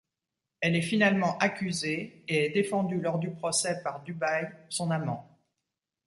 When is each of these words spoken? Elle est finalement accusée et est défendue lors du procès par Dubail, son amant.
Elle 0.61 0.75
est 0.75 0.81
finalement 0.81 1.37
accusée 1.37 2.23
et 2.27 2.45
est 2.45 2.49
défendue 2.49 2.99
lors 2.99 3.19
du 3.19 3.29
procès 3.29 3.81
par 3.83 4.01
Dubail, 4.01 4.49
son 4.67 4.89
amant. 4.89 5.37